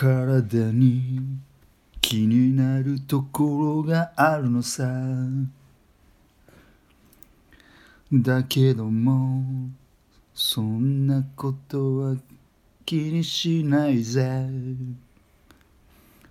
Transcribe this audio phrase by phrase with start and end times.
[0.00, 1.18] 体に
[2.00, 4.88] 気になるところがあるのさ。
[8.12, 9.42] だけども
[10.32, 12.16] そんなことは
[12.86, 14.46] 気にしないぜ。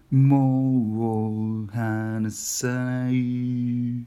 [0.09, 4.05] もう離さない。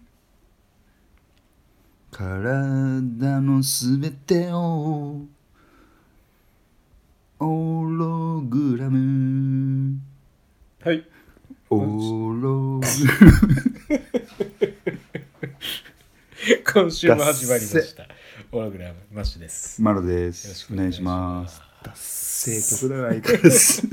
[2.10, 5.26] 体のすべてを
[7.42, 9.98] オログラム。
[10.82, 11.06] はい。
[11.70, 12.82] オログ。
[16.70, 18.06] 今週も始まりました。
[18.52, 19.80] オログラムマッシュです。
[19.80, 21.62] マロでよろしすくお願いしまます。
[21.94, 23.88] す正曲だないからです。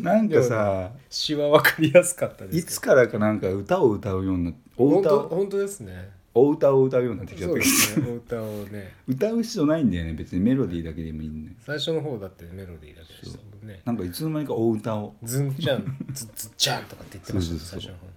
[0.00, 8.10] なんかさ詩は分かりやすかったですいつからかなんか歌を歌うようになってお本歌本当ですねお歌を歌うようになってきちゃっそうですね。
[8.10, 8.92] お歌をね。
[9.06, 11.56] ど 歌う必要ないんだよね別にメロディーだけでもいいんだよ。
[11.60, 13.80] 最初の方だってメロディーだけでしたもんね。
[13.84, 15.14] なんかいつの間にかお歌を。
[15.22, 17.90] ズンちゃんズズちゃんとかって言ってましたねそうそうそう。
[17.92, 18.14] 最初の方。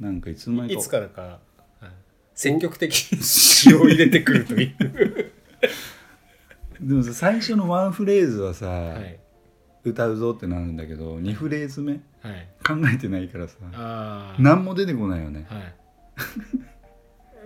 [0.00, 1.40] なんかいつの間にかいつからか、はい
[2.34, 5.32] 積極的に 詩を入れてくるという。
[6.80, 9.18] でもさ最初のワンフレーズはさ、はい。
[9.84, 11.98] 歌うぞってなるんだけど2フレーズ目は
[12.30, 12.48] い。
[12.66, 15.46] 考えてないからさ何も出てこないよね。
[15.48, 15.74] はい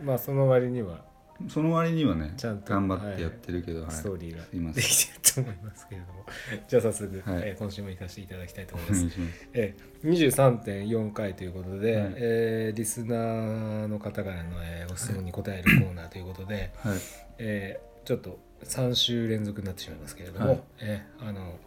[0.03, 1.05] まあその割には。
[1.49, 3.91] その割にはねちゃんと頑張ってやってるけど、はい。
[3.91, 4.91] ストーリーがすいまでせん。
[4.91, 6.25] きてると思いますけれども。
[6.69, 7.43] じゃあ早速、はい。
[7.49, 9.07] えー今週も行かせていただきたいと思いおます。
[9.53, 12.13] えー、23.4回ということで、はい。
[12.17, 16.99] えーリスナーの方からの、えーご質問に答えるコーナーということで、はい。
[17.39, 20.61] えーちょっと3週連続になってしまいますけれども、はい。
[20.81, 21.59] えーあの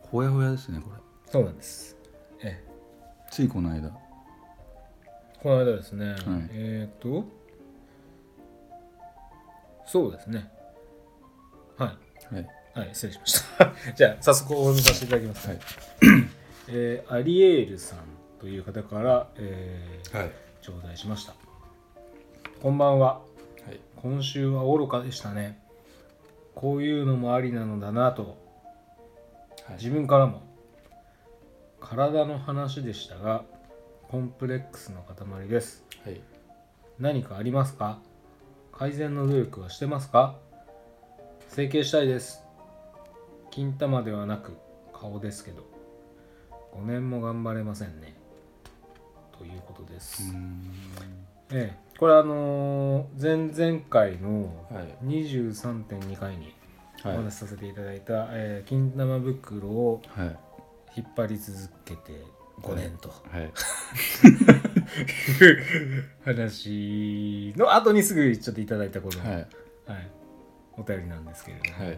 [0.00, 0.96] ほやほやですねこれ。
[1.30, 1.96] そうなんです、
[2.42, 2.60] え
[3.30, 3.88] ついこの間。
[3.88, 3.92] ー
[5.42, 6.14] この間ですね、い。
[6.52, 7.24] えっ、と
[9.86, 10.50] そうですね。
[11.78, 11.86] は
[12.30, 12.34] い。
[12.34, 12.46] はい。
[12.74, 13.72] はい失礼しました。
[13.96, 15.58] じゃあ早速お読みさせていただきます、はい。
[16.68, 18.00] えーアリエールさん
[18.38, 20.30] という方から、えーはい。
[20.60, 21.32] 頂戴しました。
[22.62, 23.14] こんばんは。
[23.14, 23.22] は
[23.72, 23.80] い。
[23.96, 25.58] 今週は愚かでしたね。
[26.54, 28.36] こういうのもありなのだなと。
[29.70, 30.42] 自分からも。
[31.80, 33.44] 体の話でしたが
[34.10, 35.84] コンプレックスの塊です。
[36.04, 36.20] はい。
[36.98, 38.00] 何かありますか？
[38.72, 40.34] 改善の努力はしてますか？
[41.46, 42.42] 整形したいです。
[43.52, 44.56] 金玉ではなく
[44.92, 45.64] 顔ですけど。
[46.74, 48.16] 5年も頑張れませんね。
[49.38, 50.22] ということです、
[51.52, 51.96] ええ。
[51.98, 54.96] これあのー前々回のはい。
[55.04, 56.52] 23.2回に
[57.04, 57.16] おはい。
[57.18, 60.36] 話しさせていただいた、えー金玉袋をはい。
[60.96, 62.24] 引っ張り続けて
[62.62, 63.08] 5年と。
[63.08, 63.52] はい。
[66.24, 69.32] 話の後にすぐちょっといただいたこの、はい。
[69.34, 69.48] はい。
[70.76, 71.88] お便りなんですけれども、はい。
[71.90, 71.96] は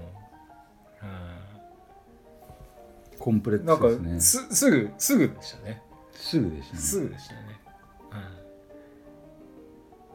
[3.19, 4.47] コンプレいなんかックスですね。
[4.49, 5.83] すすぐすぐでしたね。
[6.13, 6.81] すぐでしたね。
[6.81, 7.41] すぐでしたね、
[8.11, 8.23] はい、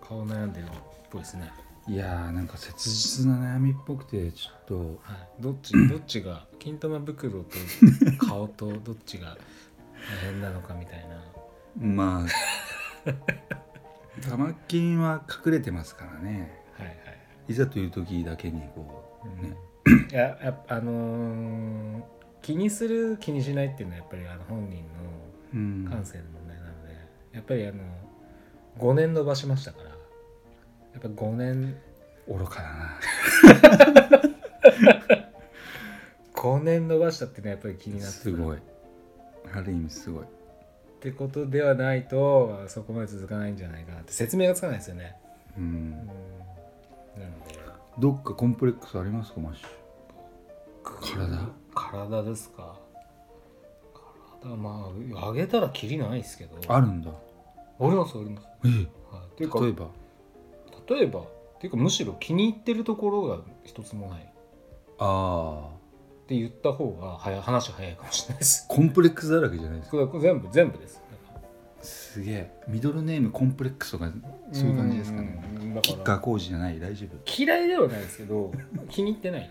[0.06, 0.70] 顔悩んでるっ
[1.10, 1.52] ぽいですね、
[1.88, 4.78] いやーなんか切実な悩みっぽくてちょっと。
[5.02, 7.48] はい、どっちどっちが 金玉袋と
[8.18, 9.38] 顔とどっちが大
[10.22, 11.22] 変なのかみたいな。
[11.80, 13.12] まあ
[14.30, 16.64] 玉金は隠れてますからね。
[16.78, 16.98] はいはい
[17.50, 17.54] い。
[17.54, 19.56] ざという時だけにこうね。
[20.12, 22.04] いややあのー
[22.42, 24.84] 気にする気にしないっていうのはやっぱりあの本人
[25.54, 25.86] うん。
[25.86, 26.94] の感性の問題なので、
[27.34, 27.84] やっぱりあの
[28.80, 29.96] 5年伸ばしましたからや
[31.00, 31.76] っぱ5年。
[32.28, 33.00] 愚かだな。
[36.34, 38.58] 5年伸ばしたっていうのはやっぱり気になってすごい
[39.54, 40.24] ある意味すごい。
[40.24, 40.28] っ
[41.00, 44.14] てことではないとそこまで続かないんじゃないかなって。
[44.14, 45.16] 説明がつかないですよね。
[45.58, 45.92] ううん。
[45.92, 46.08] んなの
[47.48, 47.60] で
[48.00, 48.12] ど。
[48.14, 49.64] っかコンプレックスありますかマッシ
[50.84, 51.50] 体？
[51.76, 52.76] 体ですか。
[54.42, 56.58] 体まあ上げたらキリないですけど。
[56.58, 57.12] ュあるんだ。
[57.12, 59.88] ありますあります、えはい、っていうか例えば？
[60.90, 61.20] 例えば？
[61.20, 61.26] っ
[61.60, 64.34] ていうかむしろ気に入ってるところが一つもない
[66.28, 68.66] って言った方が早話早いかもしれないです。
[68.68, 70.06] コンプレックスだらけじゃないですか。
[70.08, 71.02] これ全部全部です。
[71.82, 72.52] すげえ。
[72.68, 74.12] ミドルネームコンプレックスとか
[74.52, 75.42] そういう感じですかね。
[75.62, 75.94] うんだから。
[75.94, 77.42] 吉川浩司じゃない大丈夫。
[77.42, 78.52] 嫌いではないですけど
[78.90, 79.50] 気に入ってない。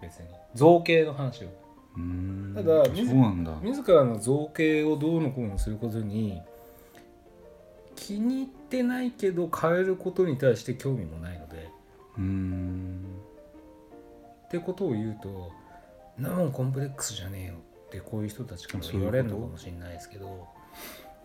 [0.00, 0.28] 別に。
[0.54, 1.48] 造形の話を。
[1.96, 2.52] うーん。
[2.54, 3.52] ただそうなんだ。
[3.62, 6.40] 自らの造形をどうのこうのすることに
[7.94, 11.68] 気に入ってないけど変えることに対して興味もないので。
[12.16, 13.04] うーん。
[14.46, 15.50] ってことを言うと
[16.18, 17.54] 「なもんコンプレックスじゃねえよ」
[17.86, 20.46] ってこういう人たちから言われるのかもしれないですけど。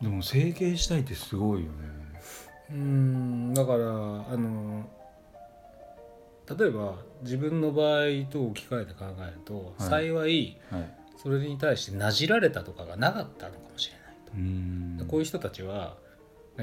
[0.01, 1.77] でも整形したいってすごいよね。
[2.71, 3.87] うーんだからあ
[4.37, 4.89] の
[6.57, 9.89] 例えば自分の場合と置き換えて考えると、はい。
[9.89, 10.97] 幸いはい。
[11.17, 14.31] それに対してなじられたとかがなかったのかもしれないと。
[14.33, 15.07] うーん。
[15.07, 15.97] こういう人たちは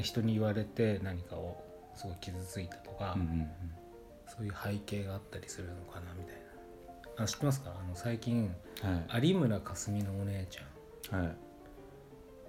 [0.03, 1.63] 人に言われて何かを
[1.95, 3.51] すごい傷ついたとか、うんうん。
[4.27, 6.38] そういう背景があったりするのかなみたいな
[7.19, 7.71] あ知ってますか？
[7.71, 8.55] あの最近
[8.85, 9.29] うんはい。
[9.31, 11.37] 有村架純のお姉ちゃんはい。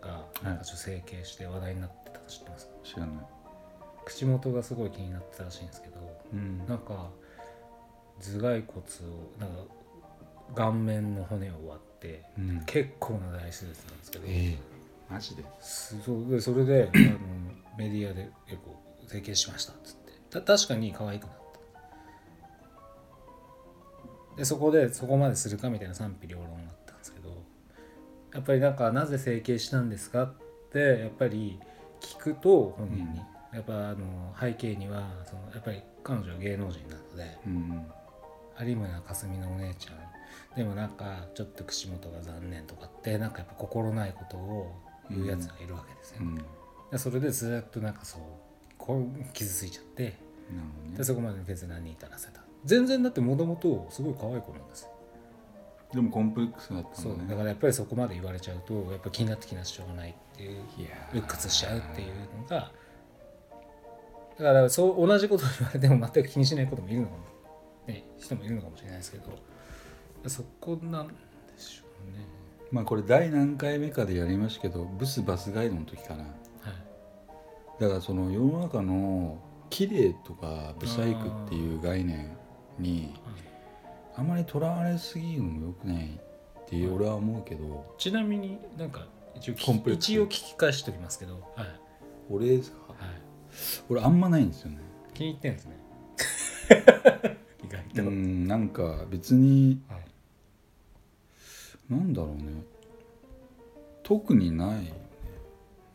[0.02, 2.70] がなんか整形して話題になってたの知ってます？
[2.84, 3.16] 知らない。
[4.06, 5.96] 口元がすごい気になってたらしいんですけど
[6.34, 6.60] うん。
[6.68, 7.10] なんか
[8.22, 9.74] 頭蓋骨をなんか
[10.56, 12.64] 顔面の骨を割ってうん。
[12.66, 14.58] 結構な大手術なんですけど、ええ。
[15.12, 15.44] マジで？
[15.62, 17.10] すそうでそれであの
[17.78, 20.12] メディアで結構整形しましたっつって。
[20.30, 21.36] た確かに可愛くなっ
[24.40, 27.44] でそこでそこまでするかみたいな賛否両論があったんですけど
[28.34, 30.34] やっぱりなんかなぜ整形したんですかっ
[30.72, 31.60] てやっぱり
[32.00, 33.20] 聞くと本人に、
[33.54, 37.86] やっぱあの背景にはそのやっぱり彼女は芸能人なのでうん
[38.62, 39.96] 有村架純のお姉ちゃん。
[40.56, 44.74] でもなんかちょっと口元が残念とかってなんかやっぱ心ないことを
[45.10, 46.22] 言うやつがいるわけですよ、
[46.92, 47.00] うん。
[47.00, 48.22] それでずっとなんかそう
[48.78, 50.16] こう傷ついちゃってね。
[50.96, 54.84] でそこまで決断に至らせた全然だってもともとすごい可愛い子なんです。
[54.84, 54.92] よ
[55.94, 57.30] でもコンプレックスがあったそうんだね。
[57.30, 62.08] だからやっぱりそこまで言われちゃうとやっぱ気になって気になってしょうがないっていういや鬱屈しちゃうっていう
[62.42, 62.72] のが
[64.38, 67.18] だからそう同じことを言われても全く気にしないこともいるのかも、
[67.88, 71.14] ね、人もいるのかもしれないですけどそこなんで
[71.58, 72.26] しょうね。
[72.72, 76.24] まあこれ第何回目かでやりましたけどブスバスガイドの時かな。
[76.24, 77.82] はい。
[77.82, 79.40] だからその世の中の
[79.70, 82.38] 綺麗とかブサイクっていう概念
[82.80, 83.14] に
[84.16, 86.10] あまりとらわれすぎるのもよくないっ
[86.70, 91.68] て俺は思うけどちなみになんか一応一応聞き返しておきますけど、はい。
[92.30, 92.78] 俺ですか？
[92.90, 92.98] はい、
[93.90, 94.80] 俺あんまないんですよね。
[95.14, 95.78] 気に入ってんですね。
[97.64, 100.06] 意外うと、んなんか別にはい。
[101.90, 102.44] なんだろうね。
[104.04, 104.92] 特にない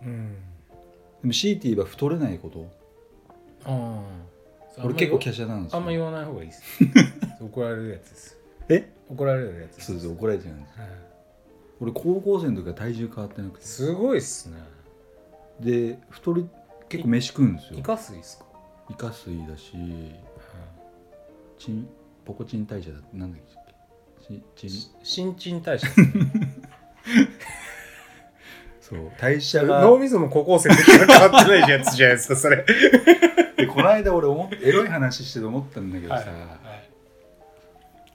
[0.02, 0.34] うん。
[1.22, 2.66] でも強いて言えば太れないこと？
[3.66, 4.02] ああ
[4.82, 5.78] 俺結構華キ奢なんですよ。
[5.78, 6.62] あんま言わない方がいいです。
[7.40, 8.38] 怒られるやつです。
[8.68, 8.90] え？
[9.10, 9.92] 怒られるやつです。
[9.92, 10.88] そうそう怒られちゃうんですはい。
[11.80, 13.66] 俺高校生の時は体重変わってなくて。
[13.66, 14.56] すごいっすね。
[15.60, 16.48] で太り
[16.88, 17.78] 結構飯食うんですよ。
[17.78, 18.44] イカ水っすか、
[18.90, 19.72] イカ水だし
[21.58, 21.88] チン
[22.24, 23.40] ポコチン代謝だってなんだっ
[24.26, 24.92] けチチン。
[25.02, 26.08] 新陳代謝ですね。
[28.80, 29.82] そう代謝が。
[29.82, 32.64] 脳みそも高校生の時から変わってないやつじゃないですかそれ
[33.56, 36.26] でこの間俺思っエロい話してて思ったんだけどさ、はい。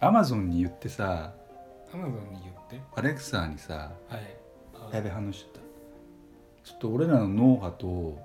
[0.02, 1.34] アマゾンに言ってさ
[1.94, 2.80] アマゾンに言って？
[2.96, 4.36] アレクサにさはい。
[4.92, 5.60] あやべ反応しちゃった。
[6.70, 8.20] ちょっと俺らの脳波と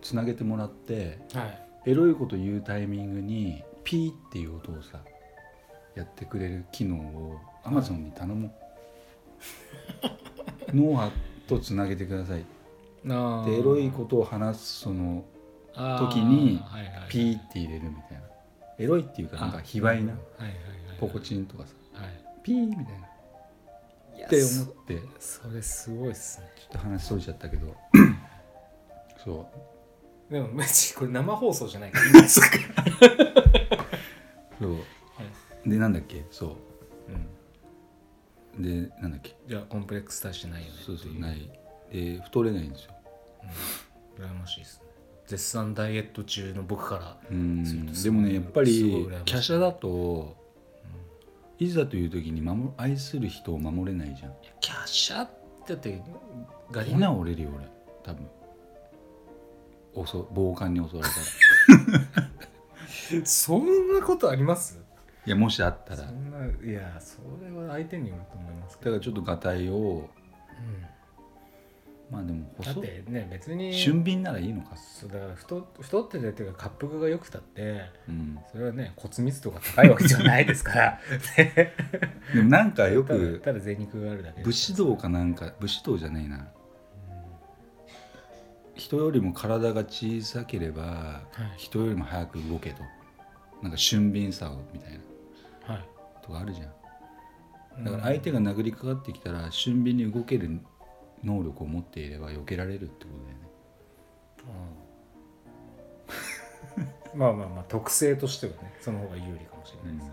[0.00, 1.90] つなげてもらってはい。
[1.90, 5.00] エロいこと言うタイミングにピーっていう音をさ
[5.96, 8.52] やってくれる機能をアマゾンに頼もう。
[10.74, 11.10] 脳波
[11.48, 12.38] とつなげてください。
[12.40, 12.44] な
[13.04, 15.24] でエロいことを話すその
[15.74, 16.60] と時に
[17.08, 18.22] ピーって入れるみたいな。
[18.78, 20.14] エロいっていうかなんか卑猥な
[21.00, 21.74] ポコチンとかさ。
[21.94, 22.10] はい。
[22.42, 22.90] ピーみたいな。
[22.90, 23.10] っ
[24.16, 24.94] いやて思って。
[24.96, 26.46] ちょそそれすごいっすね。
[26.66, 27.74] っと話それちゃったけど。
[29.24, 29.46] そ
[30.30, 32.28] でも別にこれ生放送じゃないから。
[32.28, 32.40] そ
[34.66, 34.76] う。
[35.68, 36.24] でなんだっけ？
[36.30, 36.56] そ
[38.58, 38.60] う。
[38.60, 38.66] ん。
[38.66, 39.36] うでなんだっけ？
[39.46, 41.50] じゃあコンプレックス大してないよねそうそうない
[41.92, 42.92] で太れないんですよ。
[44.18, 44.86] 羨ましいですね。
[45.26, 50.36] 絶賛ダイエット中の僕からでもねやっぱすり華奢だと
[51.58, 54.32] いざという時に守愛する人を守れないじゃん。
[54.60, 55.30] キャシャっ
[55.66, 56.02] てだって
[56.70, 57.66] ガリ骨折れるよ俺。
[58.02, 58.26] 多分。
[59.94, 61.14] おそ暴漢に襲われた
[63.20, 63.22] ら。
[63.24, 64.82] そんなことあります？
[65.24, 66.02] いやもしあったら。
[66.02, 70.86] だそんないやそれは相手によると思いますけど、からちょっとがたいをうん
[72.12, 74.76] まあでも細だってね別に俊敏ならいいのか。
[74.76, 78.38] そうだから太太っててっていうか滑腹が良くたってうん。
[78.52, 81.00] それはね骨密度が高いわけじゃないですから。
[81.38, 81.72] ね
[82.34, 86.48] でもなんかよただくただ贅肉があるだけで武士道かなんか武士道じゃないな
[88.74, 91.22] 人よりも体が小さければは
[91.56, 92.82] い人よりも早く動けと
[93.62, 94.92] なんか俊敏さをみたい
[95.66, 95.84] なはい
[96.22, 96.64] とかあるじゃ
[97.80, 100.60] んだから相手が殴りかかってきたら俊敏に動ける
[101.22, 103.48] 能力を持っていれば避けられるってことだよね。
[107.14, 107.18] うん。
[107.18, 110.10] まあまあまあ特性としてはねその方が有利かもしれないです、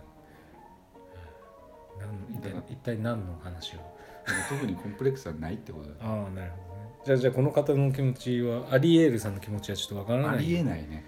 [1.99, 3.99] なん一体一体何の話を。
[4.47, 6.91] 特にコンプレックスはないってことだよああなるほどね。
[7.03, 10.37] じゃあじゃあこの方の気持ちはアリエールさんの気持ちはちょっとわからない。
[10.37, 11.05] ありえないね。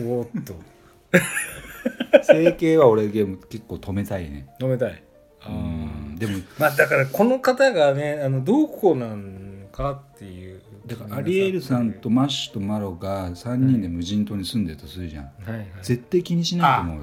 [0.00, 0.54] おーっと。
[2.24, 4.48] 整形は俺ゲーム結構止めたいね。
[4.60, 5.02] 飲めたい
[6.18, 10.60] でもまあだからこの方がねあのどこなんかっていう。
[10.86, 15.50] だからアリエルさんとマッシュとマロが3人で無人島に住んでるとするじゃん、はい。
[15.52, 15.66] はい。
[15.82, 17.02] 絶対気にしないと思うよ。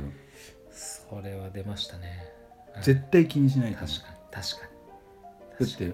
[0.71, 2.27] それは出ましたね。
[2.81, 3.87] 絶対気にしないと思う。
[3.87, 4.15] 確かに。
[4.31, 4.65] 確か
[5.59, 5.93] だって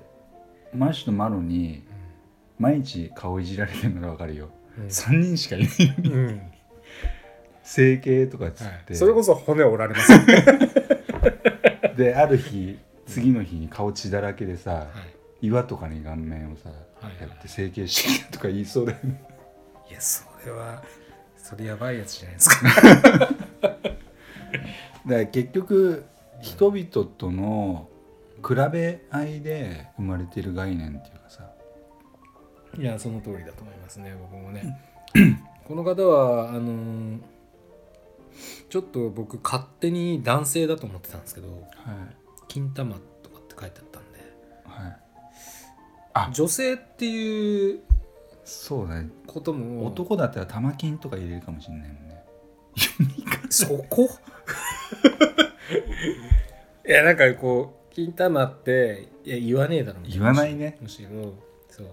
[0.73, 1.83] マッシュとマロに
[2.57, 5.69] 毎日顔いじられてるならわかるよ、に、3人しかいない
[6.05, 6.41] うんうん。
[7.63, 8.83] 整形とかっつっはい。
[8.87, 10.11] て、それこそ骨折られます
[11.97, 14.85] である日次の日に顔血だらけでさ、は
[15.41, 15.47] い。
[15.47, 17.29] 岩とかに顔面をさ、はいはい。
[17.29, 19.23] やって整形してきたとか言いそうだよね。
[19.89, 20.83] いやそれは
[21.37, 22.55] それやばいやつじゃないですか。
[23.61, 23.87] だか
[25.05, 26.05] ら結局
[26.41, 27.89] 人々との
[28.47, 31.49] 比べ合いで生まれてる概念っていうかさ。
[32.77, 34.79] いやその通りだと思いますね僕もね。
[35.67, 37.19] この方はあのー
[38.69, 41.61] ちょっと僕勝手に男性だと思ってたんですけどはい
[42.51, 44.19] 「金玉」とかって書いてあったんで。
[44.65, 44.97] はい。
[46.13, 46.29] あ。
[46.33, 47.79] 女性っていう
[48.43, 49.09] そうだね。
[49.25, 49.85] ことも。
[49.85, 52.25] 男だったら玉金とか入れるかもしれないもんね。
[53.49, 54.09] そこ？
[56.85, 60.77] いやなんかこう「金玉」っていや言わねえだろ言わないね。
[60.81, 61.09] むしろ
[61.69, 61.87] そう。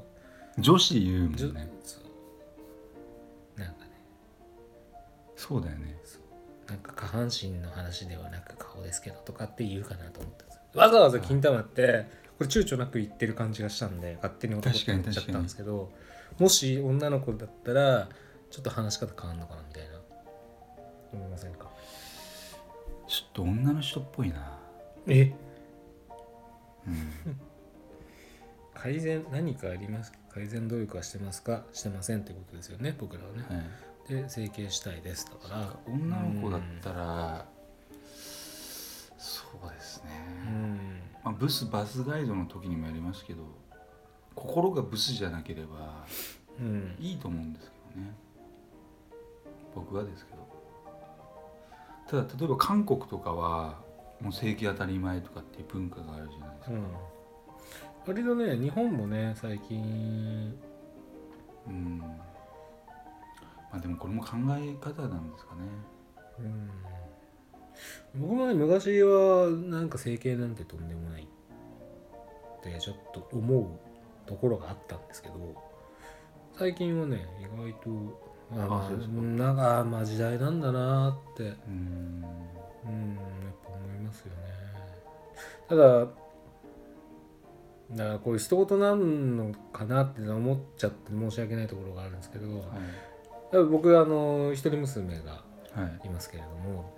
[0.59, 1.39] 女子言うもんね。
[1.85, 3.61] そう。
[3.61, 3.91] なんかね。
[5.37, 5.97] そうだよね。
[6.69, 10.45] なんか下半身の話ではなく顔ですけどとかって言うかなと思った。
[10.45, 10.48] んですよ
[10.79, 12.07] わざわざ金玉って
[12.39, 15.91] これ躊躇なく言ってる感じがしたんで勝手に男って言っちゃったんですけど
[16.39, 18.09] もし女の子だったら
[18.51, 19.99] ちょっと話し方変わんのかなみたいな。
[21.13, 21.71] 思いませんか？
[23.07, 24.59] ちょっと女の人っぽいな。
[25.07, 25.33] え？
[26.87, 27.41] うん。
[28.75, 30.13] 改善何かあります？
[30.29, 31.65] 改善努力はしてますか？
[31.73, 33.45] してませんってことですよね僕らはね。
[33.49, 33.63] は
[34.19, 34.23] い。
[34.23, 35.55] で整形したいですだか。
[35.55, 37.47] ら女の子だったら
[39.69, 40.11] そうですね、
[40.47, 41.01] うん。
[41.25, 43.43] まあ、ブスバスガイドの時にもやりますけど
[44.35, 46.05] 心がブスじゃなければ
[46.61, 46.97] うん。
[46.99, 48.13] いいと思うんですけどね。
[49.75, 50.39] 僕はですけど。
[52.09, 53.79] ただ例えば韓国とかは
[54.21, 56.85] もう整形当たり前とかっていう文化があるじゃないですか、うん。
[58.07, 60.59] 割とね日本もね最近
[61.69, 61.99] うん。
[61.99, 62.07] ま
[63.73, 65.61] あでもこれも考え方なんですかね。
[66.41, 66.71] うん
[68.15, 71.27] 僕もね昔はなんか整形なんてとんでもないっ
[72.63, 73.67] てちょっと思う
[74.29, 75.35] ところがあったんですけど
[76.59, 78.19] 最近はね意外と
[78.53, 79.15] あまあそうですか。
[79.19, 82.25] うんなんかまあ時代なんだなってうん。
[82.87, 83.21] うんや
[83.51, 84.41] っぱ思いますよね。
[85.69, 86.07] ただ
[87.91, 93.65] だからこういう一言なんのかなって思っちゃって申し訳ないところがあるんですけど、はい。
[93.71, 95.43] 僕あの一人娘が
[95.75, 96.07] はい。
[96.07, 96.93] いますけれども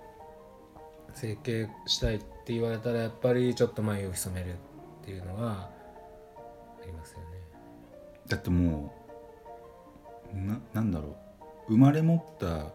[1.13, 5.69] 整形したいって言われたらやっぱりちょっと眉を潜めるっていうのは
[6.81, 7.25] ありますよね。
[8.27, 8.93] だっても
[10.33, 11.15] うななんだろう。
[11.67, 12.73] 生まれ持った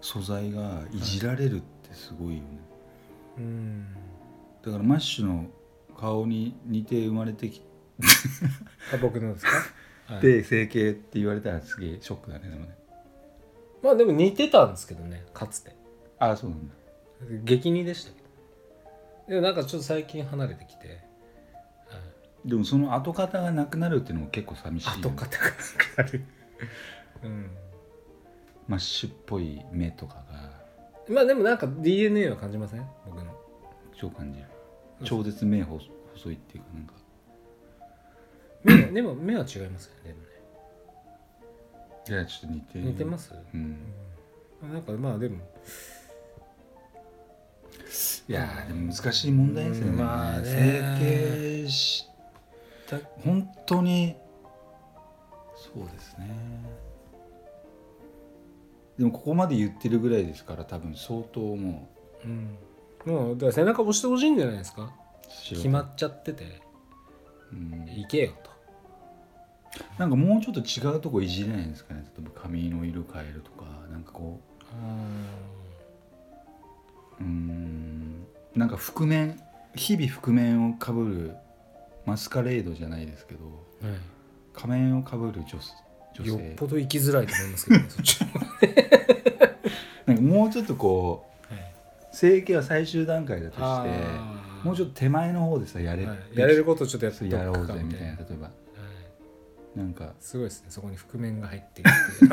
[0.00, 2.44] 素材がいじられるってすごいよね、
[3.38, 3.86] うん。
[4.64, 5.46] だからマッシュの
[5.96, 7.62] 顔に似て生まれてき
[8.92, 9.50] あ僕のですか、
[10.14, 12.76] はい、て整形って言われたらすげえショックだねでもね。
[13.82, 15.76] まあでも似てたんですけどねかつて。
[16.18, 16.74] ああそうなんだ
[17.44, 18.26] 激似でしたけど。
[19.28, 20.94] でもなんかちょっと最近離れてきて、は
[22.44, 26.24] い、でもその後方がなくなるっていうのも結構寂しいよね、後方がなくなる。
[27.24, 27.50] うん。
[28.68, 30.50] マッシュっぽい目とかが。
[31.08, 32.86] まあでもなんか DNA は感じません？
[33.04, 33.32] 僕の。
[33.96, 34.46] 超感じる。
[35.04, 35.80] 超絶目細
[36.14, 36.92] 細いっていうかなんか。
[38.64, 40.26] 目はでも目は違いますよねでもね。
[42.08, 42.84] いやちょっと似てる。
[42.84, 43.32] 似てます？
[43.54, 43.78] うん。
[44.72, 45.38] なんかまあでも
[48.28, 50.44] いやーでも難しい問題ですよね,、うんまあね。
[50.44, 52.04] 整形し
[52.88, 54.16] た本当に
[55.56, 56.26] そうですね。
[58.98, 61.88] でもここまで言ってるぐらいですから多分相当も
[62.24, 62.28] う。
[62.28, 62.56] ん。
[63.04, 64.84] もうだから背中押してほしいんじゃないですか。
[64.84, 66.62] う決まっちゃってて。
[67.52, 67.84] うん。
[67.94, 68.50] 行けよと。
[69.98, 72.04] なんかもうちょっと違うとこいじれないんですかね。
[72.16, 74.66] 例えば髪の色変えるとかなんかこう。
[77.18, 77.75] うーん
[78.56, 79.38] なんか覆面
[79.74, 81.34] 日々覆面をかぶる
[82.06, 83.54] マスカレードじゃないですけどはい。
[84.54, 85.58] 仮面をかぶる女
[86.14, 88.18] 女よっ性ぽど生きづらいと思いますけどね そっち
[90.06, 91.64] なんかもうちょっとこうはい。
[92.12, 93.64] 整形は最終段階だとして
[94.64, 96.18] もうちょっと手前の方でさやれ,、はい。
[96.34, 98.50] やれることちょっとやってやろうぜみみたいなはい例えば。
[99.76, 100.14] なんか。
[100.18, 102.24] すごいですねそこに覆面が入ってるって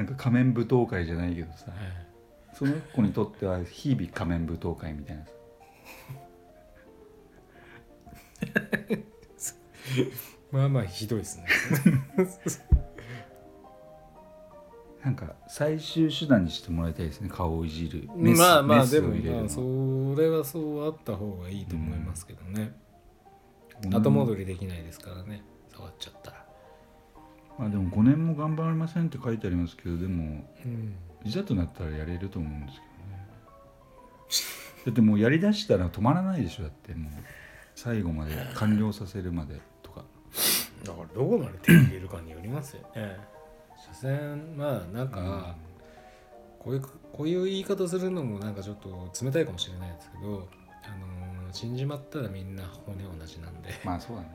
[0.00, 0.06] いう。
[0.16, 1.66] 仮面舞踏会じゃないけどさ。
[1.70, 2.11] はい
[2.52, 5.24] その子にとっては日々仮面舞踏会みたいな。
[9.36, 9.54] さ
[10.52, 11.46] まあまあひどいですね。
[15.02, 17.28] なんか最終手段にしてもらいたいですね。
[17.28, 18.08] 顔をいじる。
[18.14, 19.60] メスまあまあでもまあそ
[20.16, 22.72] れはそうあった方がいいと思いますけどね、
[23.84, 23.94] うん。
[23.94, 25.42] 後戻りできないですからね。
[25.72, 26.46] 触っちゃったら。
[27.58, 33.26] まあでも5年も頑張れませんって書いてありますけどでもうんいざとなったらやれると思うんですけどね。
[34.86, 36.64] だってもうやりだしたら止まらないでしょ。
[36.64, 37.12] だってもう
[37.74, 40.04] 最後まで完了させるまでとか。
[40.84, 43.16] だからどこまで手に入れるかによりますよね。
[43.76, 45.56] 所詮まあなんか、
[46.58, 50.48] こういうこういう言い方するのもなんかちょっと冷たいかもしれないですけど、
[50.84, 53.68] あのー死んじまったらみんな骨同じなんで。
[53.68, 54.28] っまあそうだね。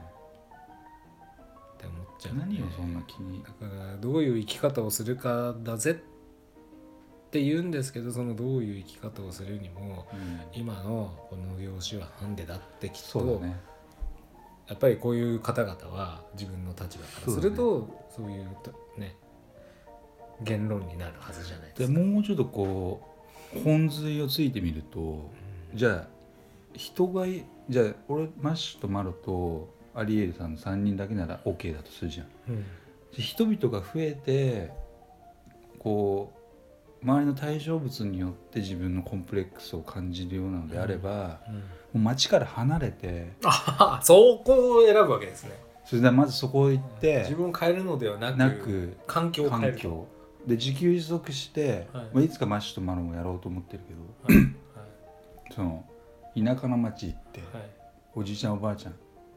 [1.79, 2.46] て思っちゃうんで。
[2.46, 3.44] 何をそんな気に。
[3.44, 6.17] だからどういう生き方をするかだぜって
[7.34, 10.60] 言うんですけどそのどういう生き方をするにもうん。
[10.60, 13.60] 今のこの業種はハンデだってきっと、そうだね。
[14.68, 19.16] やっぱりこういう方々は自分の立場からするとそう,、いうとね
[20.42, 22.00] 言論になるはずじゃないでですか。
[22.00, 23.02] もうちょっとこ
[23.56, 25.30] う本髄をついてみると
[25.74, 26.08] じゃあ
[26.74, 32.28] 人がいじゃあ俺マッシュとマロとアリエルさんの3人だけなら OK だとするじゃん。
[32.50, 32.66] うん。
[33.16, 34.72] で人々が増えて
[35.80, 36.37] こう
[37.04, 41.56] 周りの対象物によって自分のコンプレックスを感じるようなのであれば、うん。
[41.56, 41.62] も
[41.96, 45.51] う街から離れてあそこを選ぶわけですね。
[45.86, 49.82] それでまずそこ行って自分を変えるのではなく環境を変えると。
[49.82, 50.08] 環境。
[50.48, 52.04] で自給自足して、はい。
[52.04, 53.94] いまあ、いつかマッシュとマロもやろうと思ってるけ
[54.34, 54.56] どはい。
[55.54, 55.86] その
[56.36, 57.62] 田舎の町行って、はい。
[57.62, 57.70] はい
[58.16, 58.94] おじいちゃんおばあちゃん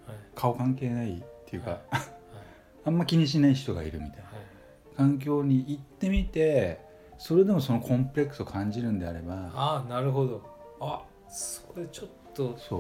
[0.07, 0.17] はい。
[0.35, 1.81] 顔関係ないっていうか、はい。
[2.87, 4.25] あんま気にしない人がいるみたいな。
[4.25, 4.97] はい。
[4.97, 6.90] 環境に行ってみて
[7.21, 10.43] それでもそのコンプレックスを感じるんであればああなるほど。
[10.81, 12.57] あそれちょっと。
[12.59, 12.79] そ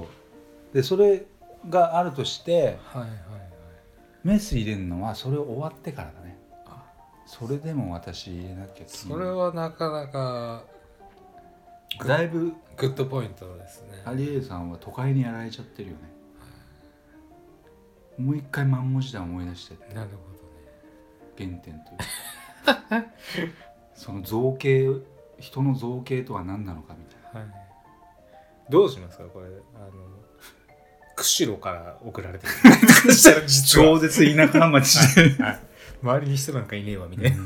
[0.72, 0.74] う。
[0.74, 1.26] でそれ
[1.68, 3.18] があるとしてはいはいはい。
[4.24, 6.38] メス入れるのはそれ終わってからだね。
[6.64, 6.83] あ
[7.26, 10.64] それでも私入れなきゃそれはなかなか
[12.07, 13.88] だいぶグッドポイントですね。
[14.07, 16.03] アリエルさんは都会にやられちゃってるよね。
[18.16, 19.94] もう一回万文字で思い出して。
[19.94, 20.31] なるほ
[21.37, 21.98] 原点という。
[22.64, 23.05] か
[23.94, 24.88] その造形
[25.38, 27.46] 人の造形とは何なのかみたいな。
[27.46, 27.50] はい。
[28.70, 29.90] どうしますかこれあの
[31.16, 33.12] 釧路から送られてる。
[33.12, 35.61] したら実は超絶田舎町ではい
[36.03, 37.37] 周りに人なんかいねえわみたいな。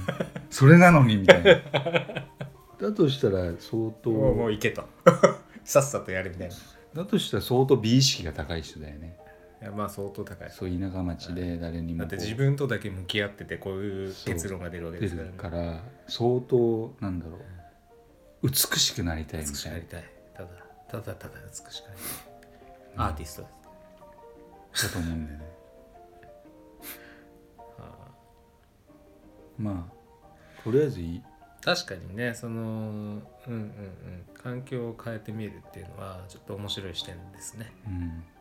[0.50, 1.54] それなのにみたいな
[2.80, 4.84] だとしたら相当もうもう行けと。
[5.64, 6.54] さっさとやるみたいな。
[6.54, 6.58] い
[6.94, 9.16] だとしたら相当美意識が高い人だよね
[9.64, 10.50] やまあ相当高い。
[10.50, 15.32] そう田舎町で誰にもだって自分とだけ向き合っててこういう結論が出るわけ出ですからね。
[15.32, 17.38] るから相当なんだろ
[18.42, 20.04] う美しくなりたいみ美しくたいななりたい。
[20.34, 20.48] ただ
[20.88, 22.00] ただただ美しくなり
[22.96, 23.06] たい。
[23.06, 23.48] アーティストで
[24.74, 24.86] す。
[24.86, 25.44] だと思うんだよね
[29.58, 31.22] まあとりあえずいい
[31.62, 33.82] 確かにねそのうんうんうん
[34.34, 37.72] 環境を変えてみるっていうのはちょっと面白い視点ですね。
[37.86, 38.33] うんはい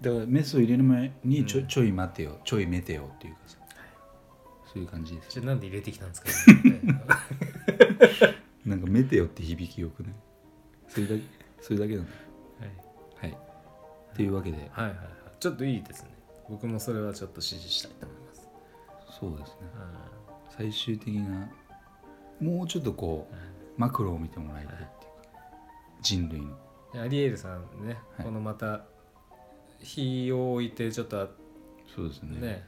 [0.00, 1.66] だからメスを入れる前にちょ,、うん。
[1.66, 3.58] ちょい待てよちょいめてよっていうかさ。
[4.72, 5.28] そういう感じです。
[5.30, 6.28] じゃあなんで入れてきたんですか、
[8.64, 10.12] なんかメテオって響きよくない？
[10.88, 11.22] それだけ
[11.60, 12.12] それだけなんだ
[13.20, 13.30] はい。
[13.32, 13.38] はい。
[14.12, 14.56] っていうわけで。
[14.56, 15.08] はいはいはい。
[15.38, 16.10] ちょっといいですね。
[16.48, 18.48] 僕もそれはちょっと支持したいと思います、
[19.20, 19.56] そうですね。
[19.74, 19.76] う
[20.56, 21.48] 最終的な
[22.40, 23.34] もうちょっとこう
[23.80, 24.94] マクロを見てもらいたいっていうか。
[26.00, 26.56] 人類の。
[26.94, 28.24] ん、アリエールさんね、はい。
[28.24, 28.84] このまた
[29.82, 31.28] 日を置いてちょっと
[31.94, 32.40] そうですね。
[32.40, 32.64] ね。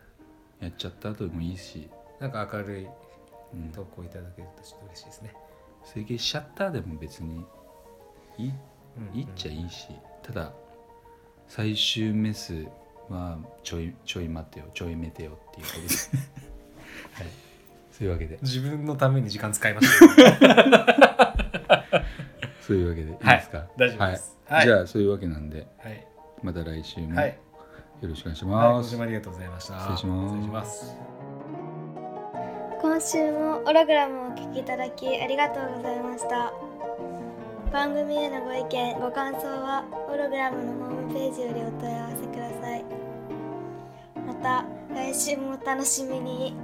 [0.61, 1.88] やっちゃった後でもいいし、
[2.20, 2.88] なんか明るい
[3.55, 5.35] うん、投稿いただけるとちょっと嬉しいですね、
[5.85, 7.44] 整形シャッターでも別に
[8.37, 8.53] いい
[9.12, 9.88] うんいいっちゃいいし、
[10.22, 10.53] ただ
[11.48, 12.66] 最終メス
[13.09, 15.88] はちょいちょい待ってよちょいめてよっていうことで。
[15.88, 16.11] す
[17.14, 17.27] はい。
[17.92, 18.38] そういうわけで。
[18.42, 21.35] 自分のために時間使いました、
[22.61, 24.37] そういうわけでいいはいですか、大丈夫です。
[24.46, 24.59] はい。
[24.59, 24.66] はい。
[24.66, 25.66] じゃあそういうわけなんで。
[25.79, 26.07] はい、
[26.44, 27.38] また来週もはい。
[28.02, 29.78] よろしくお願いしはい、ます、ご視聴ありがとうございました。
[29.78, 30.96] 失礼します失礼します。
[32.83, 36.52] 今週もオログラムをお聞きいただきありがとうございました。
[37.72, 42.85] 番組へのご意見ご感想はオログラムのホームページよりお問い合わせください。
[44.26, 46.54] また来週もお楽しみに